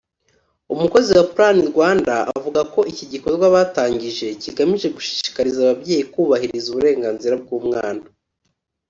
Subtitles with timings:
[0.73, 8.05] umukozi wa Plan-Rwanda avuga ko iki gikorwa batangije kigamije gushishikariza ababyeyi kubahiriza uburenganzira bw’umwana